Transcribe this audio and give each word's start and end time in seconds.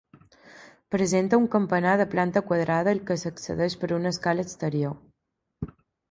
Presenta 0.93 1.39
un 1.41 1.43
campanar 1.55 1.91
de 1.99 2.07
planta 2.13 2.41
quadrada 2.47 2.93
al 2.97 3.01
que 3.09 3.17
s'accedeix 3.23 3.75
per 3.83 3.91
una 3.99 4.15
escala 4.17 4.47
exterior. 4.47 5.77